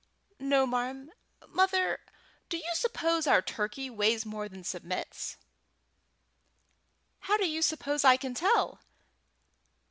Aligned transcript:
"No, 0.39 0.65
marm. 0.65 1.11
Mother, 1.47 1.99
do 2.49 2.57
you 2.57 2.71
suppose 2.73 3.27
our 3.27 3.39
turkey 3.43 3.87
weighs 3.87 4.25
more 4.25 4.49
than 4.49 4.63
Submit's?" 4.63 5.37
"How 7.19 7.37
do 7.37 7.47
you 7.47 7.61
suppose 7.61 8.03
I 8.03 8.17
can 8.17 8.33
tell? 8.33 8.79